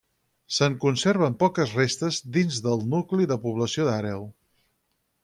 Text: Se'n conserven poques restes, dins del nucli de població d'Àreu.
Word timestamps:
Se'n 0.55 0.77
conserven 0.85 1.35
poques 1.43 1.75
restes, 1.79 2.19
dins 2.37 2.57
del 2.69 2.81
nucli 2.95 3.29
de 3.33 3.39
població 3.45 3.87
d'Àreu. 3.91 4.25